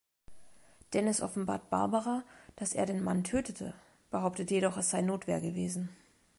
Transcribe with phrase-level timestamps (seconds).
[0.93, 2.23] Dennis offenbart Barbara,
[2.55, 3.75] dass er den Mann tötete,
[4.09, 5.89] behauptet jedoch, es sei Notwehr gewesen.